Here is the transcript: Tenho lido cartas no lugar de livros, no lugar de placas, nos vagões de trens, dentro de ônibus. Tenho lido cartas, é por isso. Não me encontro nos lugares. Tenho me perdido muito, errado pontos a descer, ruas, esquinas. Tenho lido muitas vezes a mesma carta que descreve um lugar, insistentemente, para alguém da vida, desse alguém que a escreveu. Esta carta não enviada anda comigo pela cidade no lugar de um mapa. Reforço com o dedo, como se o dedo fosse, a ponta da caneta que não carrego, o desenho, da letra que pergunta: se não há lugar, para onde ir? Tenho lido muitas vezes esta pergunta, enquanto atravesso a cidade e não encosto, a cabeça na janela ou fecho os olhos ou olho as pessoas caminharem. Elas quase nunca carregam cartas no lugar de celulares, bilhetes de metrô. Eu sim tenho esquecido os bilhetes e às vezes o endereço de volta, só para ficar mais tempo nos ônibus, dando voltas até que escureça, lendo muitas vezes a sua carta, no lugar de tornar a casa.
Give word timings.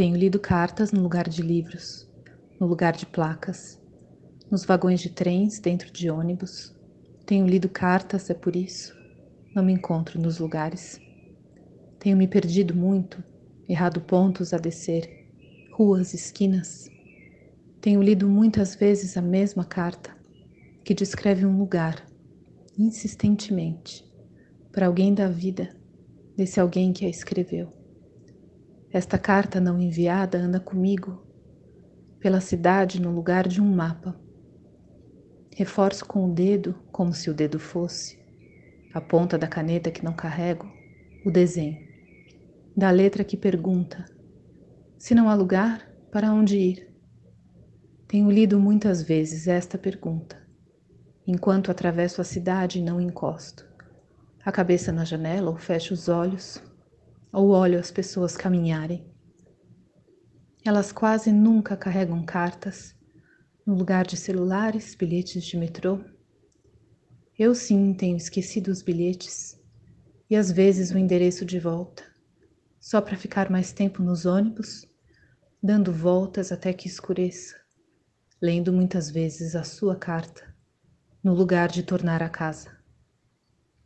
Tenho 0.00 0.16
lido 0.16 0.40
cartas 0.40 0.92
no 0.92 1.02
lugar 1.02 1.28
de 1.28 1.42
livros, 1.42 2.08
no 2.58 2.66
lugar 2.66 2.96
de 2.96 3.04
placas, 3.04 3.78
nos 4.50 4.64
vagões 4.64 4.98
de 4.98 5.10
trens, 5.10 5.58
dentro 5.58 5.92
de 5.92 6.10
ônibus. 6.10 6.74
Tenho 7.26 7.46
lido 7.46 7.68
cartas, 7.68 8.30
é 8.30 8.32
por 8.32 8.56
isso. 8.56 8.96
Não 9.54 9.62
me 9.62 9.74
encontro 9.74 10.18
nos 10.18 10.38
lugares. 10.38 10.98
Tenho 11.98 12.16
me 12.16 12.26
perdido 12.26 12.74
muito, 12.74 13.22
errado 13.68 14.00
pontos 14.00 14.54
a 14.54 14.56
descer, 14.56 15.28
ruas, 15.70 16.14
esquinas. 16.14 16.88
Tenho 17.82 18.02
lido 18.02 18.26
muitas 18.26 18.74
vezes 18.74 19.18
a 19.18 19.20
mesma 19.20 19.66
carta 19.66 20.16
que 20.82 20.94
descreve 20.94 21.44
um 21.44 21.58
lugar, 21.58 22.02
insistentemente, 22.78 24.10
para 24.72 24.86
alguém 24.86 25.12
da 25.12 25.28
vida, 25.28 25.76
desse 26.38 26.58
alguém 26.58 26.90
que 26.90 27.04
a 27.04 27.08
escreveu. 27.10 27.79
Esta 28.92 29.16
carta 29.16 29.60
não 29.60 29.80
enviada 29.80 30.36
anda 30.36 30.58
comigo 30.58 31.24
pela 32.18 32.40
cidade 32.40 33.00
no 33.00 33.12
lugar 33.12 33.46
de 33.46 33.60
um 33.60 33.72
mapa. 33.72 34.20
Reforço 35.54 36.04
com 36.04 36.28
o 36.28 36.34
dedo, 36.34 36.74
como 36.90 37.14
se 37.14 37.30
o 37.30 37.34
dedo 37.34 37.60
fosse, 37.60 38.18
a 38.92 39.00
ponta 39.00 39.38
da 39.38 39.46
caneta 39.46 39.92
que 39.92 40.04
não 40.04 40.12
carrego, 40.12 40.68
o 41.24 41.30
desenho, 41.30 41.78
da 42.76 42.90
letra 42.90 43.22
que 43.22 43.36
pergunta: 43.36 44.04
se 44.98 45.14
não 45.14 45.28
há 45.28 45.36
lugar, 45.36 45.88
para 46.10 46.32
onde 46.32 46.56
ir? 46.58 46.92
Tenho 48.08 48.28
lido 48.28 48.58
muitas 48.58 49.02
vezes 49.02 49.46
esta 49.46 49.78
pergunta, 49.78 50.36
enquanto 51.24 51.70
atravesso 51.70 52.20
a 52.20 52.24
cidade 52.24 52.80
e 52.80 52.82
não 52.82 53.00
encosto, 53.00 53.64
a 54.44 54.50
cabeça 54.50 54.90
na 54.90 55.04
janela 55.04 55.48
ou 55.48 55.56
fecho 55.56 55.94
os 55.94 56.08
olhos 56.08 56.60
ou 57.32 57.50
olho 57.50 57.78
as 57.78 57.90
pessoas 57.90 58.36
caminharem. 58.36 59.06
Elas 60.64 60.92
quase 60.92 61.32
nunca 61.32 61.76
carregam 61.76 62.24
cartas 62.24 62.94
no 63.64 63.74
lugar 63.74 64.06
de 64.06 64.16
celulares, 64.16 64.94
bilhetes 64.94 65.44
de 65.44 65.56
metrô. 65.56 66.00
Eu 67.38 67.54
sim 67.54 67.94
tenho 67.94 68.16
esquecido 68.16 68.68
os 68.68 68.82
bilhetes 68.82 69.58
e 70.28 70.36
às 70.36 70.50
vezes 70.50 70.90
o 70.90 70.98
endereço 70.98 71.44
de 71.44 71.58
volta, 71.58 72.04
só 72.78 73.00
para 73.00 73.16
ficar 73.16 73.50
mais 73.50 73.72
tempo 73.72 74.02
nos 74.02 74.26
ônibus, 74.26 74.86
dando 75.62 75.92
voltas 75.92 76.52
até 76.52 76.72
que 76.72 76.88
escureça, 76.88 77.56
lendo 78.40 78.72
muitas 78.72 79.10
vezes 79.10 79.54
a 79.54 79.64
sua 79.64 79.96
carta, 79.96 80.54
no 81.22 81.34
lugar 81.34 81.68
de 81.68 81.82
tornar 81.82 82.22
a 82.22 82.28
casa. 82.28 82.79